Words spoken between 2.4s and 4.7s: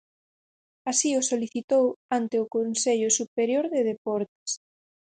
o Consello Superior de Deportes.